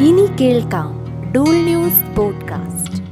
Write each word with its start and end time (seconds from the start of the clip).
ഇനി 0.00 0.36
കേൾക്കാം 0.40 1.04
Dool 1.32 1.54
news 1.54 2.16
podcast. 2.16 3.02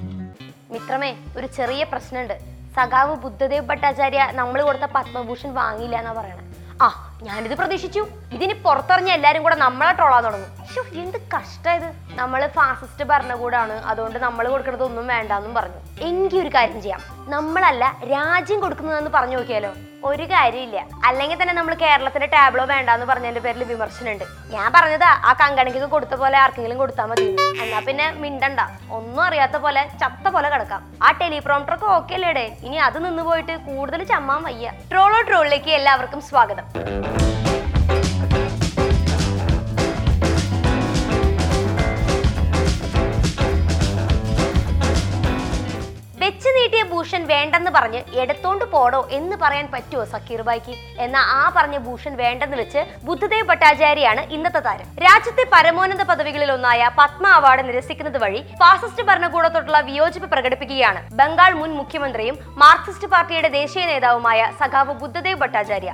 മിത്രമേ 0.73 1.17
ഒരു 1.37 1.47
ചെറിയ 1.47 1.85
പ്രശ്നമുണ്ട്. 1.85 2.39
സഖാവ് 2.77 3.17
ബുദ്ധദേവ് 3.17 3.67
ഭട്ടാചാര്യ 3.67 4.29
നമ്മൾ 4.33 4.63
കൊടുത്ത 4.63 4.83
പത്മഭൂഷൺ 4.83 5.55
വാങ്ങിയില്ല 5.55 5.97
എന്നാ 5.97 6.13
പറയണേ. 6.13 6.43
ആ 6.83 7.19
ഞാനിത് 7.23 7.55
പ്രതീക്ഷിച്ചു. 7.55 8.07
ഇതിന് 8.33 8.55
പുറത്തിറങ്ങിയ 8.55 9.15
എല്ലാരും 9.15 9.43
കൂടെ 9.43 9.55
നമ്മളെ 9.55 9.93
ട്രോളാൻ 9.93 10.25
തുടങ്ങും. 10.25 10.62
ശ്ശോ, 10.73 10.83
എന്ത് 11.01 11.17
കഷ്ടായത് 11.33 11.89
നമ്മൾ 12.19 12.47
ഫാസിസ്റ്റ് 12.47 13.05
ഭരണകൂടാണ്. 13.05 13.73
അതുകൊണ്ട് 13.73 14.19
നമ്മൾ 14.19 14.49
കൊടുക്കുന്നത് 14.49 14.85
ഒന്നും 14.85 15.07
വേണ്ടെന്നും 15.07 15.55
പറഞ്ഞു. 15.55 16.05
എങ്കിൽ 16.09 16.41
ഒരു 16.41 16.49
കാര്യം 16.49 16.83
ചെയ്യാം. 16.83 17.01
നമ്മളല്ല 17.31 17.97
രാജ്യം 18.13 18.61
കൊടുക്കുന്നതെന്ന് 18.61 19.11
പറഞ്ഞു 19.11 19.37
നോക്കിയാലോ? 19.37 19.73
ഒരു 20.05 20.23
കാര്യമില്ല 20.23 20.87
അല്ലെങ്കിൽ 21.07 21.43
തന്നെ 21.43 21.55
നമ്മൾ 21.55 21.75
കേരളത്തിന്റെ 21.75 22.27
ടാബ്ലോ 22.27 22.65
വേണ്ടാന്ന് 22.65 23.07
പറഞ്ഞതിന്റെ 23.07 23.41
പേരിൽ 23.41 23.65
വിമർശനമുണ്ട് 23.65 24.25
ഞാൻ 24.55 24.73
പറഞ്ഞതാ 24.73 25.11
ആ 25.25 25.33
കങ്കണിക്കൊക്കെ 25.33 25.89
കൊടുത്ത 25.89 26.15
പോലെ 26.15 26.39
ആർക്കെങ്കിലും 26.39 26.79
കൊടുത്താൽ 26.79 27.07
മതി. 27.07 27.27
എന്ന്. 27.63 27.81
പിന്നെ 27.87 28.11
മിണ്ടണ്ട. 28.11 28.61
ഒന്നും 28.91 29.23
അറിയാത്ത 29.25 29.57
പോലെ 29.57 29.89
ചത്ത 30.01 30.29
പോലെ 30.29 30.51
കിടക്കാം. 30.51 30.93
ആ 31.03 31.11
ടെലിപ്രോംപ്റ്റർ 31.11 31.75
ഒക്കെ 31.75 31.87
ഓക്കെ 31.87 32.15
അല്ലേടെ? 32.15 32.57
ഇനി 32.63 32.77
അത് 32.77 33.05
നിന്ന് 33.05 33.23
പോയിട്ട് 33.23 33.57
കൂടുതൽ 33.57 34.05
ചമ്മാൻ 34.05 34.43
വയ്യ. 34.43 34.73
ട്രോളോ 34.91 35.21
ട്രോളിലേക്ക് 35.21 35.71
എല്ലാവർക്കും 35.71 36.23
സ്വാഗതം. 36.31 36.65
ഭൂഷൺ 47.03 47.23
വേണ്ടെന്ന് 47.31 47.71
പറഞ്ഞ് 47.75 48.01
എടുത്തോണ്ട് 48.23 48.65
പോടോ 48.73 48.99
എന്ന് 49.19 49.37
പറയാൻ 49.43 49.67
പറ്റുമോ 49.73 50.03
സക്കീർ 50.11 50.41
ബായിക്ക് 50.49 50.75
എന്നാ 51.05 51.21
ആ 51.39 51.41
പറഞ്ഞ 51.57 51.77
ഭൂഷൺ 51.87 52.13
വേണ്ടെന്ന് 52.21 52.57
വെച്ച് 52.61 52.81
ബുദ്ധദേവ് 53.07 53.47
ഭട്ടാചാര്യയാണ് 53.49 54.23
ഇന്നത്തെ 54.37 54.61
താരം. 54.67 54.87
രാജ്യത്തെ 55.07 55.45
പരമോന്നത 55.55 56.05
പദവികളിൽ 56.11 56.53
ഒന്നായ 56.57 56.91
പത്മ 56.99 57.25
അവാർഡ് 57.39 57.65
നിരസിക്കുന്നത് 57.69 58.19
വഴി 58.25 58.43
ഫാസിസ്റ്റ് 58.61 59.07
ഭരണകൂടത്തോടുള്ള 59.09 59.81
വിയോജിപ്പ് 59.89 60.31
പ്രകടിപ്പിക്കുകയാണ്. 60.35 61.03
ബംഗാൾ 61.23 61.53
മുൻ 61.63 61.73
മുഖ്യമന്ത്രിയും 61.81 62.39
മാർക്സിസ്റ്റ് 62.65 63.11
പാർട്ടിയുടെ 63.17 63.51
ദേശീയ 63.61 63.87
നേതാവുമായ 63.93 64.53
സഖാവ് 64.63 64.95
ബുദ്ധദേവ് 65.03 65.41
ഭട്ടാചാര്യ. 65.45 65.93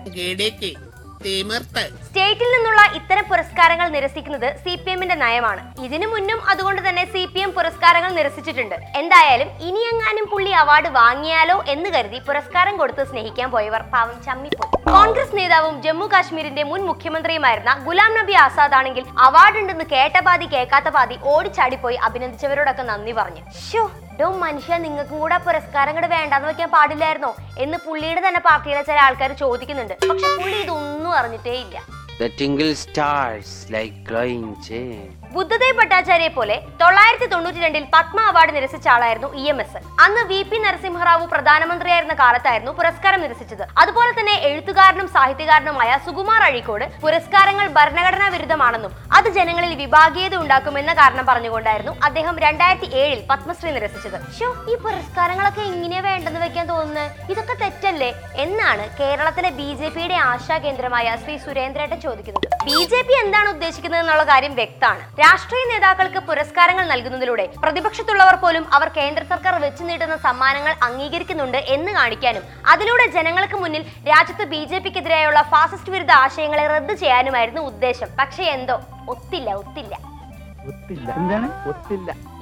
സ്റ്റേറ്റിൽ 2.09 2.49
നിന്നുള്ള 2.53 2.83
ഇത്തരം 2.99 3.25
പുരസ്കാരങ്ങൾ 3.31 3.88
നിരസിക്കുന്നത് 3.95 4.49
സി 4.65 4.73
പി 4.85 4.91
എമ്മിന്റെ 4.95 5.17
നയമാണ്. 5.25 5.63
ഇതിനു 5.87 6.07
മുന്നും 6.15 6.39
അതുകൊണ്ട് 6.53 6.81
തന്നെ 6.89 7.05
സി 7.13 7.23
പി 7.33 7.41
എം 7.45 7.51
പുരസ്കാരങ്ങൾ 7.59 8.11
നിരസിച്ചിട്ടുണ്ട്. 8.19 8.77
എന്തായാലും 9.01 9.51
ഇനിയെങ്ങാനും 9.69 10.27
പുള്ളി 10.33 10.53
അവാർഡ് 10.63 10.91
വാങ്ങിയാലോ 10.99 11.57
എന്ന് 11.75 11.91
കരുതി 11.97 12.21
പുരസ്കാരം 12.29 12.75
കൊടുത്ത് 12.81 13.05
സ്നേഹിക്കാൻ 13.11 13.51
പോയവർ 13.55 13.85
പാവം 13.95 14.17
ചമ്മിപ്പോയി. 14.27 14.71
കോൺഗ്രസ് 14.95 15.37
നേതാവും 15.39 15.75
ജമ്മു 15.87 16.07
കാശ്മീരിന്റെ 16.13 16.63
മുൻ 16.71 16.83
മുഖ്യമന്ത്രിയുമായിരുന്ന 16.91 17.73
ഗുലാം 17.87 18.13
നബി 18.19 18.35
ആസാദ് 18.45 18.77
ആണെങ്കിൽ 18.81 19.05
അവാർഡ് 19.27 19.59
ഉണ്ടെന്ന് 19.63 19.87
കേട്ട 19.95 20.17
പാതി 20.29 20.47
കേൾക്കാത്ത 20.55 20.89
പാതി 20.97 21.19
ഓടിച്ചാടിപ്പോയി 21.33 21.99
അഭിനന്ദിച്ചവരോടൊക്കെ 22.09 22.85
നന്ദി 22.93 23.15
പറഞ്ഞു. 23.21 23.43
ഷോ 23.67 23.83
ഡോ 24.21 24.29
മനുഷ്യ 24.45 24.77
നിങ്ങൾക്കും 24.85 25.19
കൂടെ 25.25 25.37
പുരസ്കാരം 25.47 25.95
കൂടെ 25.97 26.09
വേണ്ടാന്ന് 26.15 26.49
വെക്കാൻ 26.51 26.71
പാടില്ലായിരുന്നോ? 26.77 27.31
എന്ന് 27.65 27.79
പുള്ളിയുടെ 27.87 28.23
തന്നെ 28.27 28.41
പാർട്ടിയിലെ 28.49 28.83
ചില 28.89 28.99
ആൾക്കാർ 29.07 29.33
ചോദിക്കുന്നുണ്ട്. 29.45 29.95
പക്ഷെ 30.11 30.29
പുള്ളി 30.41 30.59
ഇതൊന്നും 30.65 31.13
അറിഞ്ഞിട്ടേ 31.21 31.55
ഇല്ല. 31.65 31.79
The 32.19 32.31
tingle 32.31 32.75
stars 32.75 33.71
like 33.71 34.05
glowing 34.05 34.61
gems. 34.61 35.15
Buddhadeb 35.35 35.77
ഭട്ടാചാര്യയെ 35.79 36.31
പോലെ 36.37 36.57
തൊള്ളായിരത്തി 36.81 37.27
തൊണ്ണൂറ്റി 37.33 37.61
രണ്ടിൽ 37.65 37.85
പത്മ 37.95 38.19
അവാർഡ് 38.31 38.53
നിരസിച്ച 38.57 38.87
ആളായിരുന്നു 38.95 39.29
ഇ 39.41 39.45
എം 39.53 39.59
എസ്. 39.65 39.79
അന്ന് 40.05 40.23
വി 40.31 40.39
പി 40.51 40.59
നരസിംഹറാവു 40.65 41.25
പ്രധാനമന്ത്രിയായിരുന്ന 41.33 42.15
കാലത്തായിരുന്നു 42.21 42.73
പുരസ്കാരം 42.79 43.21
നിരസിച്ചത്. 43.25 43.65
അതുപോലെ 43.83 44.13
തന്നെ 44.19 44.35
എഴുത്തുകാരനും 44.49 45.09
സാഹിത്യകാരനുമായ 45.17 45.91
സുകുമാർ 46.07 46.43
അഴീക്കോട് 46.49 46.85
പുരസ്കാരങ്ങൾ 47.05 47.67
ഭരണഘടനാ 47.79 48.29
വിരുദ്ധമാണെന്നും 48.35 48.95
അത് 49.19 49.29
ജനങ്ങളിൽ 49.39 49.75
വിഭാഗീയത 49.83 50.35
ഉണ്ടാക്കുമെന്ന 50.43 50.95
കാരണം 51.01 51.27
പറഞ്ഞുകൊണ്ടായിരുന്നു 51.31 51.95
അദ്ദേഹം 52.09 52.35
രണ്ടായിരത്തി 52.47 52.91
ഏഴിൽ 53.03 53.21
പത്മശ്രീ 53.31 53.73
നിരസിച്ചത്. 53.77 54.19
ഷോ 54.39 54.49
ഈ 54.73 54.77
പുരസ്കാരങ്ങളൊക്കെ 54.87 55.65
ഇങ്ങനെ 55.75 56.01
വേണ്ടെന്ന് 56.09 56.43
വെക്കാൻ 56.47 56.67
തോന്നുന്നത് 56.73 57.31
ഇതൊക്കെ 57.35 57.57
തെറ്റല്ലേ? 57.65 58.11
എന്നാണ് 58.47 58.87
കേരളത്തിലെ 59.03 59.53
ബി 59.61 59.71
ജെ 59.83 59.91
പിയുടെ 59.97 60.19
ആശാ 60.33 60.59
കേന്ദ്രമായ 60.67 61.17
ശ്രീ 61.25 61.37
സുരേന്ദ്രേട്ടൻ 61.47 62.01
ചോദിക്കുന്നത്. 62.09 62.49
ബി 62.69 62.81
ജെ 62.91 62.99
പി 63.09 63.15
എന്താണ് 63.23 63.49
ഉദ്ദേശിക്കുന്നത് 63.53 64.01
എന്നുള്ള 64.03 64.25
കാര്യം 64.31 64.55
വ്യക്തമാണ്. 64.59 65.03
രാഷ്ട്രീയ 65.21 65.65
നേതാക്കൾക്ക് 65.71 66.21
പുരസ്കാരങ്ങൾ 66.29 66.85
നൽകുന്നതിലൂടെ 66.91 67.45
പ്രതിപക്ഷത്തുള്ളവർ 67.65 68.37
പോലും 68.43 68.65
അവർ 68.77 68.89
കേന്ദ്ര 68.99 69.23
സർക്കാർ 69.33 69.55
വെച്ചു 69.65 69.85
നീട്ടുന്ന 69.89 70.17
സമ്മാനങ്ങൾ 70.27 70.75
അംഗീകരിക്കുന്നുണ്ട് 70.89 71.61
എന്ന് 71.77 71.93
കാണിക്കാനും 71.99 72.45
അതിലൂടെ 72.75 73.07
ജനങ്ങൾക്ക് 73.17 73.59
മുന്നിൽ 73.63 73.85
രാജ്യത്ത് 74.11 74.47
ബി 74.53 74.63
ജെ 74.73 74.81
പിക്കെതിരെയുള്ള 74.87 75.43
ഫാസിസ്റ്റ് 75.55 75.95
വിരുദ്ധ 75.97 76.15
ആശയങ്ങളെ 76.25 76.67
റദ്ദ് 76.75 76.97
ചെയ്യാനുമായിരുന്നു 77.05 77.65
ഉദ്ദേശം. 77.73 78.11
പക്ഷേ 78.21 78.45
എന്തോ? 78.57 78.79
ഒത്തില്ല 79.15 79.51
ഒത്തില്ല. 79.63 79.95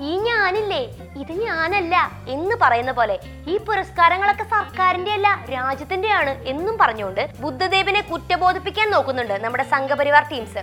ഈ 0.09 0.13
ഞാനില്ലേ 0.27 0.81
ഇത് 1.23 1.33
ഞാനല്ല 1.47 1.95
എന്ന് 2.35 2.55
പറയുന്ന 2.63 2.93
പോലെ 2.93 3.17
ഈ 3.53 3.55
പുരസ്കാരങ്ങളൊക്കെ 3.69 4.45
സർക്കാരിന്റെ 4.55 5.13
അല്ല 5.17 5.29
രാജ്യത്തിന്റെയാണ് 5.55 6.33
എന്നും 6.53 6.75
പറഞ്ഞുകൊണ്ട് 6.83 7.23
ബുദ്ധദേവിനെ 7.45 8.03
കുറ്റബോധിപ്പിക്കാൻ 8.11 8.91
നോക്കുന്നുണ്ട് 8.95 9.37
നമ്മുടെ 9.45 9.65
സംഘപരിവാർ 9.75 10.25
ടീംസ്. 10.33 10.63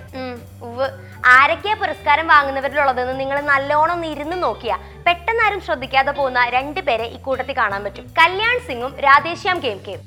ആരൊക്കെയാ 1.35 1.75
പുരസ്കാരം 1.83 2.27
വാങ്ങുന്നവരിലുള്ളതെന്ന് 2.33 3.19
നിങ്ങൾ 3.19 3.39
നല്ലോണം 3.51 4.01
ഇരുന്ന് 4.13 4.39
നോക്കിയാ. 4.45 4.77
പെട്ടെന്നാരും 5.07 5.61
ശ്രദ്ധിക്കാതെ 5.67 6.13
പോകുന്ന 6.19 6.49
രണ്ടുപേരെ 6.57 7.07
ഇക്കൂട്ടത്തിൽ 7.17 7.57
കാണാൻ 7.61 7.83
പറ്റും. 7.83 8.07
കല്യാൺ 8.21 8.57
സിംഗും 8.69 8.93
രാധേശ്യാം 9.07 9.59
കെയും 9.65 9.81
കെയും. 9.87 10.01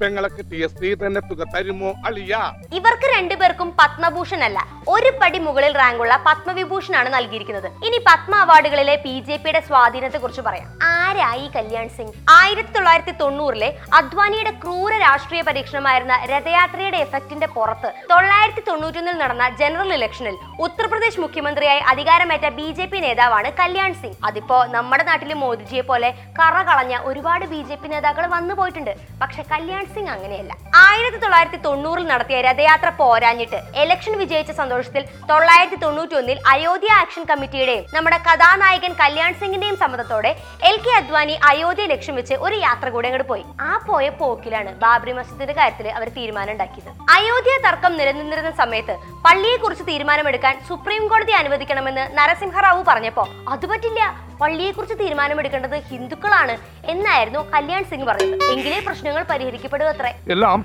പെങ്ങളൊക്കെ 0.00 0.42
ടി 0.50 0.58
എസ് 0.66 0.92
തന്നെ 1.02 1.20
തുക 1.30 1.42
തരുമോ? 1.54 1.90
അളിയ. 2.08 2.34
ഇവർക്ക് 2.78 3.06
രണ്ടുപേർക്കും 3.16 3.68
പത്മഭൂഷൺ 3.80 4.42
അല്ല 4.48 4.58
ഒരു 4.94 5.10
പടി 5.20 5.38
മുകളിൽ 5.46 5.72
റാങ്കുള്ള 5.80 6.14
പത്മവിഭൂഷൺ 6.26 6.94
ആണ് 7.00 7.08
നൽകിയിരിക്കുന്നത്. 7.16 7.68
ഇനി 7.86 7.98
പത്മ 8.08 8.34
അവാർഡുകളിലെ 8.44 8.94
ബി 9.06 9.16
ജെ 9.28 9.36
പിയുടെ 9.44 9.60
സ്വാധീനത്തെ 9.68 10.18
കുറിച്ച് 10.22 10.42
പറയാം. 10.48 10.68
ആരായി 10.92 11.46
കല്യാൺ 11.56 11.88
സിംഗ്? 11.96 12.14
ആയിരത്തി 12.38 12.72
തൊള്ളായിരത്തി 12.76 13.14
തൊണ്ണൂറിലെ 13.22 13.70
അദ്വാനിയുടെ 13.98 14.52
ക്രൂര 14.62 14.92
രാഷ്ട്രീയ 15.06 15.42
പരീക്ഷണമായിരുന്ന 15.48 16.14
രഥയാത്രയുടെ 16.32 17.00
എഫക്റ്റിന്റെ 17.06 17.48
പുറത്ത് 17.56 17.90
തൊള്ളായിരത്തി 18.12 18.64
തൊണ്ണൂറ്റൊന്നിൽ 18.68 19.18
നടന്ന 19.22 19.48
ജനറൽ 19.62 19.92
ഇലക്ഷനിൽ 19.98 20.36
ഉത്തർപ്രദേശ് 20.66 21.20
മുഖ്യമന്ത്രിയായി 21.24 21.82
അധികാരമേറ്റ 21.94 22.46
ബി 22.60 22.68
ജെ 22.78 22.86
പി 22.92 23.00
നേതാവാണ് 23.06 23.50
കല്യാൺ 23.60 23.92
സിംഗ്. 24.00 24.18
അതിപ്പോ 24.30 24.58
നമ്മുടെ 24.76 25.06
നാട്ടിലെ 25.10 25.38
മോദിജിയെ 25.44 25.84
പോലെ 25.90 26.10
കറ 26.40 26.56
കളഞ്ഞ 26.70 26.96
ഒരുപാട് 27.10 27.46
ബി 27.52 27.62
ജെ 27.68 27.78
പി 27.82 27.90
നേതാക്കൾ 27.94 28.26
വന്നു 28.36 28.56
പോയിട്ടുണ്ട് 28.60 28.94
പക്ഷെ 29.22 29.44
കല്യാൺ 29.54 29.84
സിംഗ് 29.94 30.12
അങ്ങനെയല്ല. 30.14 30.52
ആയിരത്തി 30.86 31.18
തൊള്ളായിരത്തി 31.22 31.58
തൊണ്ണൂറിൽ 31.66 32.06
നടത്തിയ 32.12 32.38
രഥയാത്ര 32.46 32.88
പോരാഞ്ഞിട്ട് 33.00 33.58
ഇലക്ഷൻ 33.82 34.14
വിജയിച്ച 34.22 34.52
സന്തോഷത്തിൽ 34.60 35.02
തൊള്ളായിരത്തി 35.30 35.78
തൊണ്ണൂറ്റി 35.84 36.14
ഒന്നിൽ 36.20 36.38
അയോധ്യ 36.54 36.90
ആക്ഷൻ 37.02 37.24
കമ്മിറ്റിയുടെയും 37.30 37.84
നമ്മുടെ 37.96 38.18
കഥാനായകൻ 38.28 38.92
കല്യാൺ 39.02 39.32
സിംഗിന്റെയും 39.40 39.76
സമ്മതത്തോടെ 39.82 40.32
എൽ 40.70 40.76
കെ 40.84 40.92
അദ്വാനി 41.00 41.36
അയോധ്യ 41.50 41.86
ലക്ഷ്യം 41.94 42.16
വെച്ച് 42.20 42.36
ഒരു 42.46 42.56
യാത്ര 42.66 42.88
കൂടെ 42.94 43.08
അങ്ങോട്ട് 43.10 43.28
പോയി. 43.32 43.44
ആ 43.68 43.72
പോയ 43.88 44.08
പോക്കിലാണ് 44.20 44.72
ബാബറി 44.84 45.14
മസ്ജിദിന്റെ 45.18 45.56
കാര്യത്തിൽ 45.60 45.88
അവർ 45.98 46.08
തീരുമാനം 46.18 46.52
ഉണ്ടാക്കിയത്. 46.54 46.90
അയോധ്യ 47.16 47.56
തർക്കം 47.66 47.92
നിലനിന്നിരുന്ന 48.00 48.52
സമയത്ത് 48.62 48.96
പള്ളിയെക്കുറിച്ച് 49.26 49.86
തീരുമാനമെടുക്കാൻ 49.90 50.56
സുപ്രീം 50.70 51.04
കോടതി 51.12 51.34
അനുവദിക്കണമെന്ന് 51.42 52.06
നരസിംഹറാവു 52.20 52.82
പറഞ്ഞപ്പോ 52.90 53.26
അത് 53.54 53.66
പറ്റില്ല. 53.72 54.02
പള്ളിയെക്കുറിച്ച് 54.40 54.96
തീരുമാനമെടുക്കേണ്ടത് 55.02 55.76
ഹിന്ദുക്കളാണ് 55.90 56.54
എന്നായിരുന്നു 56.92 57.40
കല്യാൺ 57.54 57.82
സിംഗ് 57.90 58.06
പറഞ്ഞത്. 58.10 58.44
എങ്കിലേ 58.54 58.78
പ്രശ്നങ്ങൾ 58.88 59.22
പരിഹരിക്കപ്പെടുക 59.30 59.88
അത്രേ 59.94 60.12
എല്ലാം 60.34 60.64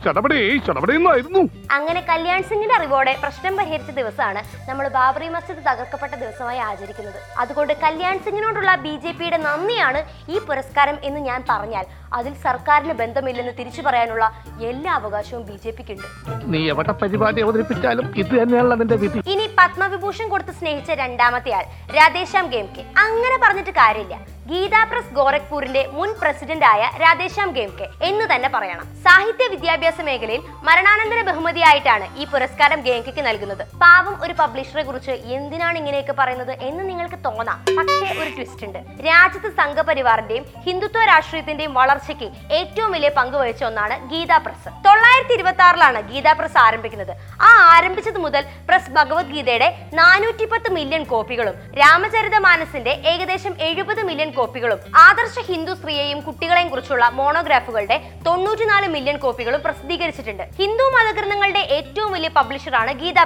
അങ്ങനെ 1.78 2.02
കല്യാൺ 2.12 2.42
സിംഗിന്റെ 2.50 2.76
അറിവോടെ 2.80 3.14
പ്രശ്നം 3.24 3.54
പരിഹരിച്ച 3.60 3.92
ദിവസമാണ് 4.00 4.42
നമ്മൾ 4.70 4.86
ബാബറി 4.98 5.28
മസ്ജിദ് 5.36 5.66
തകർക്കപ്പെട്ട 5.70 6.14
ദിവസമായി 6.24 6.62
ആചരിക്കുന്നത്. 6.70 7.20
അതുകൊണ്ട് 7.44 7.74
കല്യാൺ 7.84 8.16
സിംഗിനോടുള്ള 8.26 8.72
ബി 8.86 8.94
ജെ 9.04 9.12
പിയുടെ 9.20 9.40
നന്ദിയാണ് 9.48 10.02
ഈ 10.34 10.38
പുരസ്കാരം 10.48 10.98
എന്ന് 11.10 11.22
ഞാൻ 11.30 11.42
പറഞ്ഞാൽ. 11.52 11.86
അതിൽ 12.18 12.34
സർക്കാരിന് 12.48 12.94
ബന്ധമില്ലെന്ന് 13.02 13.54
തിരിച്ചു 13.60 13.82
പറയാനുള്ള 13.86 14.26
എല്ലാ 14.70 14.92
അവകാശവും 15.00 15.44
ബി 15.50 15.56
ജെ 15.64 15.72
പിക്ക് 15.78 15.94
ഉണ്ട് 15.96 16.08
നീ 16.54 16.60
എവിടെ 16.74 16.94
പരിപാടി 17.02 17.42
അവതരിപ്പിച്ചാലും 17.46 18.08
ഇത് 18.22 18.34
തന്നെയാണല്ലോ 18.42 18.98
വിധി. 19.04 19.20
ഇനി 19.34 19.46
പത്മവിഭൂഷൺ 19.60 20.28
കൊടുത്ത് 20.34 20.54
സ്നേഹിച്ച 20.60 20.92
രണ്ടാമത്തെ 21.04 21.54
ആൾ 21.60 21.66
രാധേശ്യാം 21.98 22.48
ഗെയിംകെ 22.54 22.86
അങ്ങനെ 23.06 23.38
പറഞ്ഞിട്ട് 23.64 23.80
കാര്യമില്ല. 23.84 24.16
ഗീതാ 24.52 24.80
പ്രസ് 24.92 25.14
ഗോരഖ്പൂരിന്റെ 25.18 25.82
മുൻ 25.98 26.10
പ്രസിഡന്റ് 26.22 26.66
ആയ 26.70 26.82
രാധേശ്യാം 27.02 27.50
ഗെയിംകെ 27.58 27.86
എന്ന് 28.08 28.26
തന്നെ 28.32 28.50
പറയണം. 28.56 28.86
സാഹിത്യ 29.06 29.46
വിദ്യാഭ്യാസ 29.54 30.02
മേഖലയിൽ 30.08 30.42
മരണാനന്തര 30.68 31.20
ബഹുമതിയായിട്ടാണ് 31.30 32.06
ഈ 32.22 32.26
പുരസ്കാരം 32.32 32.80
ഗെയിംകെക്ക് 32.88 33.24
നൽകുന്നത്. 33.28 33.64
പാവം 33.84 34.16
ഒരു 34.26 34.34
പബ്ലിഷറെ 34.40 34.84
കുറിച്ച് 34.88 35.14
എന്തിനാണ് 35.36 35.78
ഇങ്ങനെയൊക്കെ 35.82 36.16
പറയുന്നത് 36.20 36.54
എന്ന് 36.70 36.84
നിങ്ങൾക്ക് 36.90 37.20
തോന്നാം. 37.28 37.60
പക്ഷേ 37.78 38.10
ഒരു 38.24 38.30
ട്വിസ്റ്റ് 38.38 38.66
ഉണ്ട്. 38.68 38.80
രാജ്യത്ത് 39.10 39.52
സംഘപരിവാറിന്റെയും 39.62 40.46
ഹിന്ദുത്വ 40.68 41.06
രാഷ്ട്രീയത്തിന്റെയും 41.12 41.74
വളർച്ചയ്ക്ക് 41.80 42.30
ഏറ്റവും 42.60 42.92
വലിയ 42.98 43.12
പങ്ക് 43.20 43.38
വഹിച്ച 43.42 43.64
ഒന്നാണ് 43.70 43.98
ഗീതാ 44.12 44.40
പ്രസ്. 44.48 44.70
തൊള്ളായിരത്തി 44.88 45.36
ഇരുപത്തി 45.40 45.66
ആറിലാണ് 45.68 46.02
ഗീതാ 46.12 46.36
പ്രസ് 46.42 46.60
ആരംഭിക്കുന്നത്. 46.66 47.14
ആ 47.48 47.52
ആരംഭിച്ചത് 47.76 48.20
മുതൽ 48.26 48.44
പ്രസ് 48.70 48.94
ഭഗവത്ഗീതയുടെ 49.00 49.72
നാനൂറ്റി 50.02 50.48
പത്ത് 50.54 50.72
മില്യൺ 50.80 51.04
കോപ്പികളും 51.14 51.58
രാമചരിത 51.82 52.38
മാനസിന്റെ 52.50 52.96
ഏകദേശം 53.14 53.56
എഴുപത് 53.70 54.04
മില്യൺ 54.12 54.30
കോപ്പികളും. 54.38 54.80
ആദർശ 55.08 55.36
ഹിന്ദു 55.50 55.74
സ്ത്രീയെയും 55.80 56.20
കുട്ടികളെയും 56.28 56.70
കുറിച്ചുള്ള 56.74 57.06
മോണോഗ്രാഫുകളുടെ 57.20 57.98
തൊണ്ണൂറ്റിനാല് 58.28 58.88
മില്യൺ 58.96 59.18
കോപ്പികളും 59.26 59.62
പ്രസിദ്ധീകരിച്ചിട്ടുണ്ട്. 59.68 60.44
ഹിന്ദു 60.62 60.88
മതഗ്രന്ഥങ്ങളുടെ 60.96 61.64
ഏറ്റവും 61.78 62.12
വലിയ 62.18 62.32
പബ്ലിഷറാണ് 62.40 62.94
ഗീതാ 63.04 63.26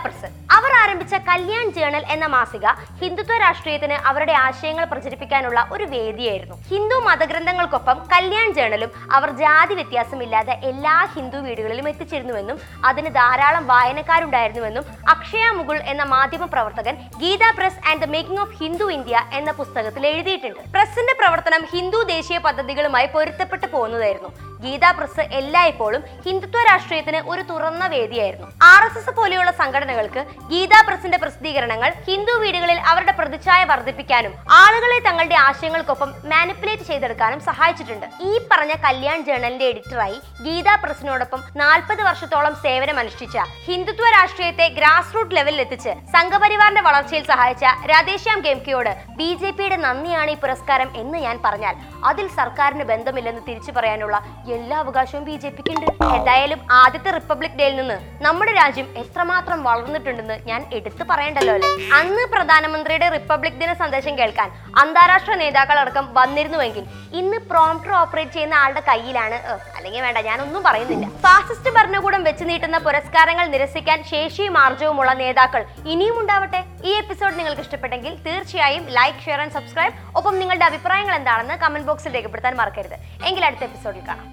അവർ 0.57 0.71
ആരംഭിച്ച 0.81 1.15
കല്യാൺ 1.30 1.68
ജേണൽ 1.77 2.04
എന്ന 2.15 2.25
മാസിക 2.36 2.65
ഹിന്ദുത്വ 3.01 3.38
രാഷ്ട്രീയത്തിന് 3.44 3.95
അവരുടെ 4.09 4.33
ആശയങ്ങൾ 4.45 4.86
പ്രചരിപ്പിക്കാനുള്ള 4.92 5.59
ഒരു 5.75 5.86
വേദിയായിരുന്നു. 5.94 6.56
ഹിന്ദു 6.71 6.98
മതഗ്രന്ഥങ്ങൾക്കൊപ്പം 7.07 7.98
കല്യാൺ 8.13 8.50
ജേണലും 8.57 8.92
അവർ 9.12 9.31
ജാതി 9.42 9.75
വ്യത്യാസമില്ലാതെ 9.80 10.56
എല്ലാ 10.71 10.95
ഹിന്ദു 11.15 11.38
വീടുകളിലും 11.38 11.89
എത്തിച്ചിരുന്നുവെന്നും 11.89 12.59
അതിന് 12.86 13.12
ധാരാളം 13.19 13.68
വായനക്കാരുണ്ടായിരുന്നുവെന്നും 13.68 14.86
അക്ഷയ 15.09 15.48
മുകുൾ 15.59 15.80
എന്ന 15.94 16.04
മാധ്യമ 16.15 16.45
പ്രവർത്തകൻ 16.56 16.98
Gita 17.21 17.44
press 17.57 17.81
and 17.89 18.01
the 18.01 18.10
making 18.15 18.42
of 18.42 18.57
Hindu 18.63 18.88
India 18.98 19.24
എന്ന 19.33 19.51
പുസ്തകത്തിൽ 19.62 20.06
എഴുതിയിട്ടുണ്ട്. 20.13 20.62
പ്രസിന്റെ 20.77 21.15
പ്രവർത്തനം 21.21 21.63
ഹിന്ദു 21.75 22.01
ദേശീയ 22.15 22.38
പദ്ധതികളുമായി 22.38 23.10
പൊരുത്തപ്പെട്ടു 23.15 23.68
പോകുന്നതായിരുന്നു. 23.68 24.31
ഗീതാ 24.63 24.89
പ്രസ് 24.98 25.24
എല്ലായ്പ്പോഴും 25.39 26.01
ഹിന്ദുത്വ 26.25 26.62
രാഷ്ട്രീയത്തിന് 26.69 27.19
ഒരു 27.31 27.44
തുറന്ന 27.51 27.83
വേദിയായിരുന്നു. 27.94 28.48
ആർ 28.71 28.83
എസ് 28.88 29.00
എസ് 29.01 29.12
പോലെയുള്ള 29.18 29.51
സംഘടനകൾക്ക് 29.62 30.21
ഗീതാ 30.51 30.80
പ്രസിന്റെ 30.88 31.18
പ്രസിദ്ധീകരണങ്ങൾ 31.24 31.89
ഹിന്ദു 32.07 32.33
വീടുകളിൽ 32.44 32.80
അവരുടെ 32.92 33.13
പ്രതിച്ഛായ 33.19 33.62
വർദ്ധിപ്പിക്കാനും 33.71 34.33
ആളുകളെ 34.62 35.00
തങ്ങളുടെ 35.07 35.38
ആശയങ്ങൾക്കൊപ്പം 35.48 36.09
മാനിപ്പുലേറ്റ് 36.31 36.86
ചെയ്തെടുക്കാനും 36.89 37.39
സഹായിച്ചിട്ടുണ്ട്. 37.50 38.07
ഈ 38.30 38.33
പറഞ്ഞ 38.51 38.74
കല്യാൺ 38.86 39.19
ജേണലിന്റെ 39.30 39.68
എഡിറ്ററായി 39.71 40.18
ഗീതാ 40.45 40.75
പ്രസിനോടൊപ്പം 40.83 41.42
നാൽപ്പത് 41.63 42.01
വർഷത്തോളം 42.10 42.56
സേവനമനുഷ്ഠിച്ച 42.65 43.38
ഹിന്ദുത്വ 43.68 44.10
രാഷ്ട്രീയത്തെ 44.18 44.68
ഗ്രാസ് 44.80 45.13
റൂട്ട് 45.15 45.36
ലെവലിൽ 45.38 45.62
എത്തിച്ച് 45.65 45.94
സംഘപരിവാറിന്റെ 46.15 46.83
വളർച്ചയിൽ 46.89 47.25
സഹായിച്ച 47.31 47.65
രാധേശ്യാം 47.92 48.39
ഗെംകെയോട് 48.48 48.92
ബി 49.19 49.30
ജെ 49.42 49.51
പിയുടെ 49.57 49.77
നന്ദിയാണ് 49.86 50.31
ഈ 50.36 50.38
പുരസ്കാരം 50.44 50.89
എന്ന് 51.01 51.18
ഞാൻ 51.27 51.38
പറഞ്ഞാൽ 51.45 51.75
അതിൽ 52.10 52.27
സർക്കാരിന് 52.39 52.86
ബന്ധമില്ലെന്ന് 52.92 53.44
തിരിച്ചു 53.48 53.71
പറയാനുള്ള 53.77 54.18
എല്ലാ 54.55 54.77
അവകാശവും 54.83 55.23
ബി 55.27 55.35
ജെ 55.44 55.49
പിക്ക് 55.49 55.71
ഉണ്ട്. 55.75 55.88
ഏതായാലും 56.15 56.59
ആദ്യത്തെ 56.71 57.11
റിപ്പബ്ലിക് 57.11 57.57
ഡേയിൽ 57.59 57.75
നിന്ന് 57.75 57.97
നമ്മുടെ 58.25 58.51
രാജ്യം 58.53 58.88
എത്രമാത്രം 59.01 59.63
വളർന്നിട്ടുണ്ടെന്ന് 59.63 60.38
ഞാൻ 60.49 60.65
എടുത്തു 60.73 61.03
പറയണ്ടല്ലോ 61.09 61.53
അല്ലേ? 61.53 61.69
അന്ന് 61.99 62.23
പ്രധാനമന്ത്രിയുടെ 62.33 63.09
റിപ്പബ്ലിക് 63.09 63.59
ദിന 63.63 63.73
സന്ദേശം 63.73 64.17
കേൾക്കാൻ 64.19 64.49
അന്താരാഷ്ട്ര 64.83 65.35
നേതാക്കൾ 65.35 65.55
നേതാക്കളടക്കം 65.57 66.05
വന്നിരുന്നുവെങ്കിൽ 66.13 66.83
ഇന്ന് 67.19 67.38
പ്രോംപ്റ്റർ 67.49 67.91
ഓപ്പറേറ്റ് 67.99 68.31
ചെയ്യുന്ന 68.31 68.55
ആളുടെ 68.55 68.81
കയ്യിലാണ്. 68.89 69.38
അല്ലെങ്കിൽ 69.77 70.01
വേണ്ട 70.01 70.19
ഞാനൊന്നും 70.27 70.63
പറയുന്നില്ല. 70.63 71.05
ഫാസിസ്റ്റ് 71.25 71.69
ഭരണകൂടം 71.77 72.23
വെച്ച് 72.23 72.43
നീട്ടുന്ന 72.50 72.77
പുരസ്കാരങ്ങൾ 72.77 73.47
നിരസിക്കാൻ 73.47 74.03
ശേഷിയും 74.03 74.57
ആർജവുമുള്ള 74.63 75.13
നേതാക്കൾ 75.13 75.65
ഇനിയും 75.93 76.19
ഉണ്ടാവട്ടെ? 76.21 76.63
ഈ 76.83 76.93
എപ്പിസോഡ് 76.93 77.39
നിങ്ങൾക്ക് 77.39 77.61
ഇഷ്ടപ്പെട്ടെങ്കിൽ 77.61 78.15
തീർച്ചയായും 78.27 78.85
ലൈക്ക് 79.00 79.23
ഷെയർ 79.25 79.41
ആൻഡ് 79.41 79.57
സബ്സ്ക്രൈബ് 79.59 79.95
ഒപ്പം 80.15 80.39
നിങ്ങളുടെ 80.39 80.65
അഭിപ്രായങ്ങൾ 80.65 81.15
എന്താണെന്ന് 81.15 81.57
കമന്റ് 81.65 81.88
ബോക്സിൽ 81.88 82.13
രേഖപ്പെടുത്താൻ 82.17 82.55
മറക്കരുത്. 82.61 82.97
എങ്കിൽ 83.29 83.45
അടുത്ത 83.45 83.63
എപ്പിസോഡിൽ 83.63 84.03
കാണാം. 84.09 84.27